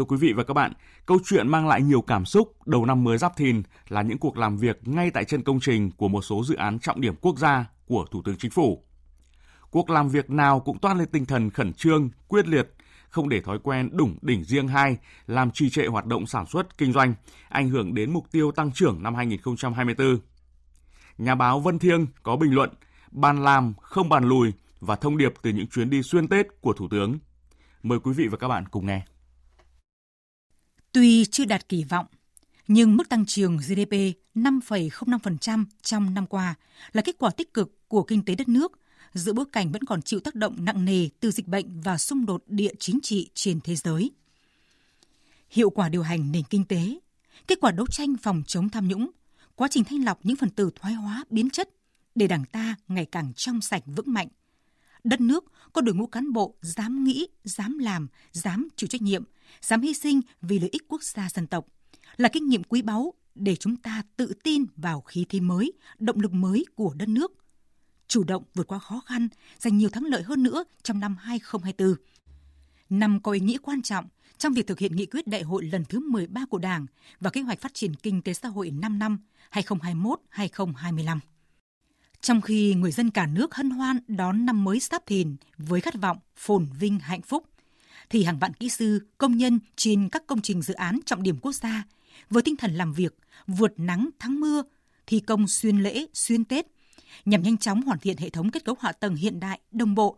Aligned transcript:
Thưa 0.00 0.04
quý 0.04 0.16
vị 0.16 0.32
và 0.32 0.44
các 0.44 0.54
bạn, 0.54 0.72
câu 1.06 1.18
chuyện 1.24 1.48
mang 1.48 1.68
lại 1.68 1.82
nhiều 1.82 2.02
cảm 2.02 2.24
xúc 2.24 2.66
đầu 2.66 2.86
năm 2.86 3.04
mới 3.04 3.18
Giáp 3.18 3.36
Thìn 3.36 3.62
là 3.88 4.02
những 4.02 4.18
cuộc 4.18 4.36
làm 4.36 4.56
việc 4.56 4.88
ngay 4.88 5.10
tại 5.10 5.24
chân 5.24 5.42
công 5.42 5.60
trình 5.60 5.90
của 5.90 6.08
một 6.08 6.22
số 6.22 6.44
dự 6.44 6.54
án 6.54 6.78
trọng 6.78 7.00
điểm 7.00 7.14
quốc 7.20 7.38
gia 7.38 7.64
của 7.86 8.06
Thủ 8.10 8.22
tướng 8.24 8.36
Chính 8.36 8.50
phủ. 8.50 8.84
Cuộc 9.70 9.90
làm 9.90 10.08
việc 10.08 10.30
nào 10.30 10.60
cũng 10.60 10.78
toát 10.78 10.96
lên 10.96 11.08
tinh 11.12 11.26
thần 11.26 11.50
khẩn 11.50 11.72
trương, 11.72 12.10
quyết 12.28 12.48
liệt, 12.48 12.74
không 13.08 13.28
để 13.28 13.40
thói 13.40 13.58
quen 13.58 13.90
đủng 13.92 14.18
đỉnh 14.22 14.44
riêng 14.44 14.68
hai 14.68 14.96
làm 15.26 15.50
trì 15.50 15.70
trệ 15.70 15.86
hoạt 15.86 16.06
động 16.06 16.26
sản 16.26 16.46
xuất, 16.46 16.78
kinh 16.78 16.92
doanh, 16.92 17.14
ảnh 17.48 17.68
hưởng 17.68 17.94
đến 17.94 18.12
mục 18.12 18.26
tiêu 18.32 18.52
tăng 18.52 18.72
trưởng 18.72 19.02
năm 19.02 19.14
2024. 19.14 20.18
Nhà 21.18 21.34
báo 21.34 21.60
Vân 21.60 21.78
Thiêng 21.78 22.06
có 22.22 22.36
bình 22.36 22.54
luận, 22.54 22.70
bàn 23.10 23.44
làm 23.44 23.74
không 23.80 24.08
bàn 24.08 24.24
lùi 24.24 24.52
và 24.80 24.96
thông 24.96 25.18
điệp 25.18 25.34
từ 25.42 25.50
những 25.50 25.66
chuyến 25.66 25.90
đi 25.90 26.02
xuyên 26.02 26.28
Tết 26.28 26.46
của 26.60 26.72
Thủ 26.72 26.88
tướng. 26.90 27.18
Mời 27.82 27.98
quý 27.98 28.12
vị 28.12 28.28
và 28.28 28.36
các 28.36 28.48
bạn 28.48 28.68
cùng 28.68 28.86
nghe. 28.86 29.02
Tuy 30.92 31.24
chưa 31.24 31.44
đạt 31.44 31.68
kỳ 31.68 31.84
vọng, 31.84 32.06
nhưng 32.68 32.96
mức 32.96 33.08
tăng 33.08 33.26
trưởng 33.26 33.56
GDP 33.56 33.92
5,05% 34.34 35.64
trong 35.82 36.14
năm 36.14 36.26
qua 36.26 36.54
là 36.92 37.02
kết 37.02 37.16
quả 37.18 37.30
tích 37.30 37.54
cực 37.54 37.88
của 37.88 38.02
kinh 38.02 38.24
tế 38.24 38.34
đất 38.34 38.48
nước 38.48 38.72
giữa 39.14 39.32
bối 39.32 39.44
cảnh 39.52 39.72
vẫn 39.72 39.84
còn 39.84 40.02
chịu 40.02 40.20
tác 40.20 40.34
động 40.34 40.64
nặng 40.64 40.84
nề 40.84 41.08
từ 41.20 41.30
dịch 41.30 41.48
bệnh 41.48 41.80
và 41.80 41.98
xung 41.98 42.26
đột 42.26 42.44
địa 42.46 42.72
chính 42.78 42.98
trị 43.02 43.30
trên 43.34 43.60
thế 43.60 43.76
giới. 43.76 44.10
Hiệu 45.50 45.70
quả 45.70 45.88
điều 45.88 46.02
hành 46.02 46.32
nền 46.32 46.42
kinh 46.50 46.64
tế, 46.64 46.98
kết 47.46 47.58
quả 47.60 47.70
đấu 47.70 47.86
tranh 47.86 48.16
phòng 48.22 48.42
chống 48.46 48.68
tham 48.68 48.88
nhũng, 48.88 49.10
quá 49.54 49.68
trình 49.70 49.84
thanh 49.84 50.04
lọc 50.04 50.26
những 50.26 50.36
phần 50.36 50.50
tử 50.50 50.70
thoái 50.74 50.94
hóa 50.94 51.24
biến 51.30 51.50
chất 51.50 51.68
để 52.14 52.26
Đảng 52.26 52.44
ta 52.44 52.76
ngày 52.88 53.06
càng 53.06 53.32
trong 53.36 53.60
sạch 53.60 53.82
vững 53.86 54.12
mạnh. 54.12 54.28
Đất 55.04 55.20
nước 55.20 55.44
có 55.72 55.80
đội 55.80 55.94
ngũ 55.94 56.06
cán 56.06 56.32
bộ 56.32 56.54
dám 56.60 57.04
nghĩ, 57.04 57.28
dám 57.44 57.78
làm, 57.78 58.08
dám 58.32 58.68
chịu 58.76 58.88
trách 58.88 59.02
nhiệm, 59.02 59.24
dám 59.60 59.80
hy 59.80 59.94
sinh 59.94 60.20
vì 60.42 60.58
lợi 60.58 60.68
ích 60.72 60.82
quốc 60.88 61.02
gia 61.02 61.28
dân 61.28 61.46
tộc 61.46 61.66
là 62.16 62.28
kinh 62.28 62.48
nghiệm 62.48 62.64
quý 62.64 62.82
báu 62.82 63.14
để 63.34 63.56
chúng 63.56 63.76
ta 63.76 64.02
tự 64.16 64.32
tin 64.42 64.64
vào 64.76 65.00
khí 65.00 65.26
thế 65.28 65.40
mới, 65.40 65.72
động 65.98 66.20
lực 66.20 66.32
mới 66.32 66.64
của 66.74 66.94
đất 66.94 67.08
nước, 67.08 67.32
chủ 68.08 68.24
động 68.24 68.42
vượt 68.54 68.66
qua 68.66 68.78
khó 68.78 69.02
khăn, 69.06 69.28
giành 69.58 69.78
nhiều 69.78 69.88
thắng 69.88 70.04
lợi 70.04 70.22
hơn 70.22 70.42
nữa 70.42 70.64
trong 70.82 71.00
năm 71.00 71.16
2024. 71.20 71.94
Năm 72.90 73.20
có 73.22 73.32
ý 73.32 73.40
nghĩa 73.40 73.58
quan 73.58 73.82
trọng 73.82 74.08
trong 74.38 74.52
việc 74.52 74.66
thực 74.66 74.78
hiện 74.78 74.96
nghị 74.96 75.06
quyết 75.06 75.26
đại 75.26 75.42
hội 75.42 75.64
lần 75.64 75.84
thứ 75.84 76.00
13 76.10 76.46
của 76.50 76.58
Đảng 76.58 76.86
và 77.20 77.30
kế 77.30 77.40
hoạch 77.40 77.60
phát 77.60 77.74
triển 77.74 77.94
kinh 77.94 78.22
tế 78.22 78.34
xã 78.34 78.48
hội 78.48 78.70
5 78.70 78.98
năm 78.98 79.18
2021-2025. 79.52 81.18
Trong 82.20 82.40
khi 82.40 82.74
người 82.74 82.92
dân 82.92 83.10
cả 83.10 83.26
nước 83.26 83.54
hân 83.54 83.70
hoan 83.70 83.98
đón 84.08 84.46
năm 84.46 84.64
mới 84.64 84.80
sắp 84.80 85.02
Thìn 85.06 85.36
với 85.58 85.80
khát 85.80 85.94
vọng 86.00 86.18
phồn 86.36 86.66
vinh 86.78 86.98
hạnh 86.98 87.22
phúc, 87.22 87.46
thì 88.10 88.24
hàng 88.24 88.38
vạn 88.38 88.54
kỹ 88.54 88.68
sư, 88.68 89.06
công 89.18 89.36
nhân 89.36 89.58
trên 89.76 90.08
các 90.08 90.26
công 90.26 90.42
trình 90.42 90.62
dự 90.62 90.74
án 90.74 91.00
trọng 91.06 91.22
điểm 91.22 91.36
quốc 91.42 91.52
gia 91.52 91.84
với 92.30 92.42
tinh 92.42 92.56
thần 92.56 92.74
làm 92.74 92.92
việc, 92.92 93.14
vượt 93.46 93.72
nắng 93.76 94.10
thắng 94.18 94.40
mưa, 94.40 94.62
thi 95.06 95.20
công 95.20 95.48
xuyên 95.48 95.78
lễ, 95.78 96.06
xuyên 96.12 96.44
Tết– 96.44 96.66
nhằm 97.24 97.42
nhanh 97.42 97.58
chóng 97.58 97.82
hoàn 97.82 97.98
thiện 97.98 98.16
hệ 98.16 98.30
thống 98.30 98.50
kết 98.50 98.64
cấu 98.64 98.74
hạ 98.80 98.92
tầng 98.92 99.14
hiện 99.14 99.40
đại, 99.40 99.60
đồng 99.72 99.94
bộ, 99.94 100.16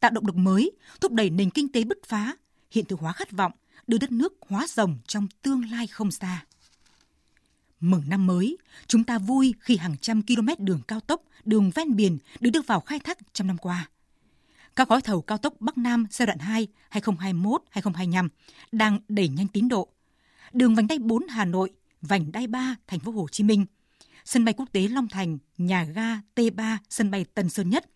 tạo 0.00 0.10
động 0.10 0.26
lực 0.26 0.36
mới, 0.36 0.70
thúc 1.00 1.12
đẩy 1.12 1.30
nền 1.30 1.50
kinh 1.50 1.72
tế 1.72 1.84
bứt 1.84 1.98
phá, 2.06 2.36
hiện 2.70 2.84
thực 2.84 3.00
hóa 3.00 3.12
khát 3.12 3.32
vọng, 3.32 3.52
đưa 3.86 3.98
đất 3.98 4.12
nước 4.12 4.32
hóa 4.48 4.66
rồng 4.66 4.98
trong 5.06 5.26
tương 5.42 5.70
lai 5.70 5.86
không 5.86 6.10
xa. 6.10 6.44
Mừng 7.80 8.02
năm 8.08 8.26
mới, 8.26 8.58
chúng 8.86 9.04
ta 9.04 9.18
vui 9.18 9.54
khi 9.60 9.76
hàng 9.76 9.96
trăm 10.00 10.22
km 10.22 10.48
đường 10.58 10.80
cao 10.88 11.00
tốc, 11.00 11.22
đường 11.44 11.70
ven 11.74 11.96
biển 11.96 12.18
được 12.40 12.50
đưa 12.50 12.62
vào 12.62 12.80
khai 12.80 12.98
thác 12.98 13.18
trong 13.32 13.46
năm 13.46 13.58
qua. 13.58 13.88
Các 14.76 14.88
gói 14.88 15.00
thầu 15.02 15.22
cao 15.22 15.38
tốc 15.38 15.54
Bắc 15.60 15.78
Nam 15.78 16.06
giai 16.10 16.26
đoạn 16.26 16.38
2 16.38 16.66
2021-2025 16.90 18.28
đang 18.72 18.98
đẩy 19.08 19.28
nhanh 19.28 19.48
tiến 19.48 19.68
độ. 19.68 19.88
Đường 20.52 20.74
vành 20.74 20.86
đai 20.86 20.98
4 20.98 21.26
Hà 21.28 21.44
Nội, 21.44 21.70
vành 22.02 22.32
đai 22.32 22.46
3 22.46 22.76
thành 22.86 23.00
phố 23.00 23.12
Hồ 23.12 23.26
Chí 23.30 23.44
Minh– 23.44 23.66
sân 24.24 24.44
bay 24.44 24.54
quốc 24.54 24.68
tế 24.72 24.88
Long 24.88 25.08
Thành, 25.08 25.38
nhà 25.58 25.84
ga 25.84 26.20
T3, 26.36 26.76
sân 26.90 27.10
bay 27.10 27.24
Tân 27.34 27.48
Sơn 27.48 27.70
Nhất, 27.70 27.90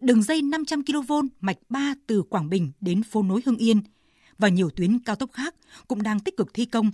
đường 0.00 0.22
dây 0.22 0.42
500 0.42 0.82
kV 0.84 1.12
mạch 1.40 1.58
3 1.68 1.94
từ 2.06 2.22
Quảng 2.22 2.50
Bình 2.50 2.72
đến 2.80 3.02
phố 3.02 3.22
nối 3.22 3.40
Hưng 3.46 3.56
Yên 3.56 3.82
và 4.38 4.48
nhiều 4.48 4.70
tuyến 4.70 4.98
cao 4.98 5.16
tốc 5.16 5.32
khác 5.32 5.54
cũng 5.88 6.02
đang 6.02 6.20
tích 6.20 6.36
cực 6.36 6.54
thi 6.54 6.64
công, 6.64 6.90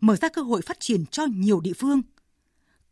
mở 0.00 0.16
ra 0.16 0.28
cơ 0.28 0.42
hội 0.42 0.62
phát 0.62 0.80
triển 0.80 1.06
cho 1.06 1.26
nhiều 1.26 1.60
địa 1.60 1.72
phương. 1.72 2.02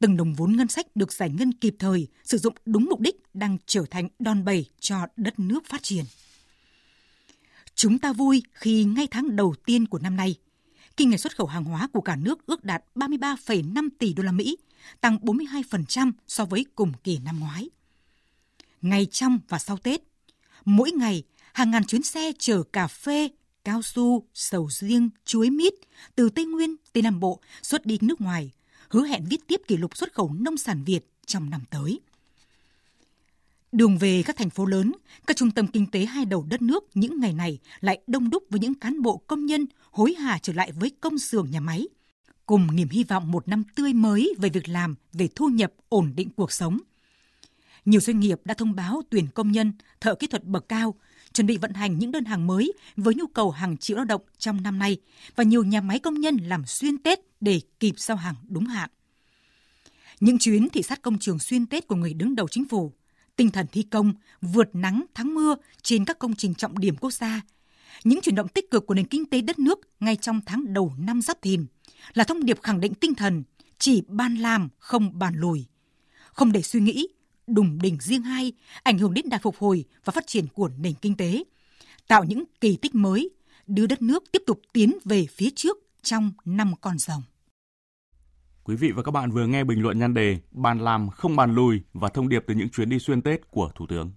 Từng 0.00 0.16
đồng 0.16 0.34
vốn 0.34 0.56
ngân 0.56 0.69
sách 0.69 0.87
được 0.97 1.12
giải 1.12 1.31
ngân 1.31 1.53
kịp 1.53 1.77
thời, 1.78 2.06
sử 2.25 2.38
dụng 2.38 2.55
đúng 2.65 2.84
mục 2.84 3.00
đích 3.00 3.16
đang 3.34 3.56
trở 3.66 3.84
thành 3.91 4.09
đòn 4.19 4.44
bẩy 4.44 4.66
cho 4.81 5.06
đất 5.16 5.38
nước 5.38 5.66
phát 5.66 5.83
triển. 5.83 6.05
Chúng 7.75 7.99
ta 7.99 8.12
vui 8.12 8.43
khi 8.53 8.84
ngay 8.84 9.09
tháng 9.10 9.37
đầu 9.37 9.55
tiên 9.66 9.87
của 9.87 9.99
năm 9.99 10.16
nay, 10.16 10.34
kinh 10.97 11.10
ngạch 11.10 11.21
xuất 11.21 11.37
khẩu 11.37 11.47
hàng 11.47 11.65
hóa 11.65 11.89
của 11.93 12.00
cả 12.00 12.16
nước 12.16 12.47
ước 12.47 12.65
đạt 12.65 12.84
33,5 12.94 13.89
tỷ 13.99 14.12
đô 14.15 14.22
la 14.22 14.33
Mỹ, 14.33 14.56
tăng 15.00 15.16
42% 15.16 16.12
so 16.28 16.44
với 16.44 16.66
cùng 16.75 16.93
kỳ 17.05 17.19
năm 17.19 17.41
ngoái. 17.41 17.71
Ngày 18.83 19.06
trong 19.06 19.39
và 19.49 19.59
sau 19.59 19.77
Tết, 19.77 20.03
mỗi 20.65 20.91
ngày 20.93 21.22
hàng 21.53 21.71
ngàn 21.71 21.84
chuyến 21.84 22.03
xe 22.03 22.33
chở 22.39 22.62
cà 22.62 22.87
phê, 22.87 23.28
cao 23.65 23.83
su, 23.83 24.27
sầu 24.34 24.69
riêng, 24.71 25.10
chuối 25.25 25.50
mít 25.50 25.75
từ 26.15 26.28
Tây 26.31 26.44
Nguyên, 26.44 26.77
Tây 26.93 27.03
Nam 27.03 27.21
Bộ 27.21 27.41
xuất 27.62 27.87
đi 27.87 27.99
nước 28.00 28.21
ngoài, 28.21 28.50
hứa 28.91 29.06
hẹn 29.06 29.25
viết 29.31 29.47
tiếp 29.47 29.61
kỷ 29.69 29.77
lục 29.77 29.97
xuất 29.97 30.12
khẩu 30.12 30.33
nông 30.33 30.56
sản 30.56 30.84
Việt 30.84 31.01
trong 31.27 31.51
năm 31.51 31.61
tới. 31.71 32.01
Đường 33.73 33.99
về 33.99 34.23
các 34.27 34.37
thành 34.37 34.51
phố 34.51 34.67
lớn, 34.67 34.93
các 35.27 35.37
trung 35.37 35.51
tâm 35.51 35.67
kinh 35.67 35.87
tế 35.87 36.05
hai 36.05 36.25
đầu 36.25 36.47
đất 36.51 36.62
nước 36.62 36.84
những 36.95 37.21
ngày 37.21 37.33
này 37.33 37.59
lại 37.81 38.01
đông 38.06 38.31
đúc 38.31 38.45
với 38.51 38.61
những 38.61 38.75
cán 38.75 39.03
bộ 39.03 39.17
công 39.17 39.47
nhân 39.47 39.67
hối 39.91 40.15
hả 40.15 40.39
trở 40.43 40.53
lại 40.53 40.73
với 40.73 40.91
công 41.01 41.19
xưởng 41.19 41.51
nhà 41.51 41.61
máy– 41.61 41.89
cùng 42.51 42.77
niềm 42.77 42.89
hy 42.89 43.05
vọng 43.05 43.33
một 43.33 43.49
năm 43.49 43.65
tươi 43.75 43.93
mới 43.93 44.34
về 44.39 44.49
việc 44.49 44.69
làm, 44.69 44.95
về 45.12 45.28
thu 45.34 45.49
nhập, 45.49 45.72
ổn 45.89 46.12
định 46.17 46.28
cuộc 46.37 46.53
sống. 46.53 46.78
Nhiều 47.84 48.01
doanh 48.01 48.21
nghiệp 48.21 48.41
đã 48.45 48.55
thông 48.55 48.75
báo 48.75 49.03
tuyển 49.11 49.27
công 49.34 49.53
nhân, 49.53 49.72
thợ 50.01 50.15
kỹ 50.15 50.27
thuật 50.27 50.45
bậc 50.45 50.69
cao, 50.69 50.95
chuẩn 51.34 51.46
bị 51.46 51.56
vận 51.56 51.72
hành 51.72 51.98
những 51.98 52.12
đơn 52.12 52.24
hàng 52.24 52.46
mới 52.46 52.72
với 52.96 53.14
nhu 53.14 53.26
cầu 53.26 53.50
hàng 53.50 53.76
triệu 53.76 53.96
lao 53.96 54.04
động 54.04 54.22
trong 54.38 54.62
năm 54.62 54.78
nay 54.78 54.96
và 55.36 55.44
nhiều 55.44 55.64
nhà 55.64 55.80
máy 55.80 55.98
công 55.98 56.14
nhân 56.14 56.36
làm 56.36 56.66
xuyên 56.66 56.98
Tết 56.98 57.18
để 57.41 57.60
kịp 57.80 57.94
giao 57.96 58.16
hàng 58.16 58.34
đúng 58.48 58.64
hạn. 58.64 58.91
Những 60.20 60.38
chuyến 60.38 60.68
thị 60.68 60.82
sát 60.82 61.02
công 61.02 61.18
trường 61.18 61.38
xuyên 61.38 61.66
Tết 61.66 61.86
của 61.86 61.96
người 61.96 62.14
đứng 62.14 62.34
đầu 62.34 62.48
chính 62.48 62.68
phủ, 62.68 62.92
tinh 63.36 63.50
thần 63.50 63.66
thi 63.72 63.82
công, 63.82 64.12
vượt 64.42 64.68
nắng 64.72 65.04
thắng 65.14 65.34
mưa 65.34 65.56
trên 65.82 66.04
các 66.04 66.18
công 66.18 66.34
trình 66.34 66.54
trọng 66.54 66.78
điểm 66.78 66.96
quốc 66.96 67.10
gia, 67.10 67.41
những 68.04 68.20
chuyển 68.20 68.34
động 68.34 68.48
tích 68.48 68.70
cực 68.70 68.86
của 68.86 68.94
nền 68.94 69.06
kinh 69.06 69.26
tế 69.26 69.41
đất 69.41 69.58
nước 69.58 69.78
ngay 70.00 70.16
trong 70.16 70.41
tháng 70.47 70.72
đầu 70.72 70.94
năm 70.98 71.22
Giáp 71.22 71.42
Thìn– 71.42 71.66
là 72.14 72.24
thông 72.24 72.44
điệp 72.44 72.62
khẳng 72.62 72.80
định 72.80 72.94
tinh 72.94 73.14
thần 73.14 73.42
chỉ 73.78 74.02
ban 74.08 74.36
làm 74.36 74.68
không 74.78 75.18
bàn 75.18 75.34
lùi. 75.36 75.66
Không 76.32 76.52
để 76.52 76.62
suy 76.62 76.80
nghĩ, 76.80 77.08
đùng 77.55 77.78
đỉnh 77.83 77.97
riêng 78.00 78.22
hai 78.22 78.53
ảnh 78.83 78.99
hưởng 78.99 79.15
đến 79.15 79.28
đà 79.28 79.38
phục 79.43 79.56
hồi 79.59 79.84
và 80.05 80.11
phát 80.11 80.27
triển 80.27 80.47
của 80.55 80.71
nền 80.78 80.94
kinh 80.94 81.16
tế, 81.16 81.44
tạo 82.09 82.25
những 82.25 82.44
kỳ 82.61 82.77
tích 82.77 82.94
mới, 82.94 83.31
đưa 83.66 83.87
đất 83.87 84.03
nước 84.03 84.25
tiếp 84.33 84.43
tục 84.47 84.61
tiến 84.72 84.99
về 85.05 85.27
phía 85.27 85.49
trước 85.56 85.77
trong 86.03 86.33
năm 86.44 86.72
con 86.81 86.99
rồng. 86.99 87.22
Quý 88.65 88.77
vị 88.77 88.91
và 88.91 89.03
các 89.03 89.10
bạn 89.10 89.31
vừa 89.31 89.47
nghe 89.47 89.65
bình 89.65 89.83
luận 89.83 89.99
nhan 89.99 90.15
đề 90.15 90.39
Bàn 90.50 90.81
làm 90.81 91.10
không 91.10 91.37
bàn 91.37 91.55
lùi 91.55 91.81
và 91.93 92.09
thông 92.09 92.28
điệp 92.28 92.44
từ 92.47 92.55
những 92.55 92.69
chuyến 92.69 92.89
đi 92.89 92.99
xuyên 92.99 93.22
Tết 93.22 93.50
của 93.50 93.71
Thủ 93.75 93.87
tướng. 93.87 94.12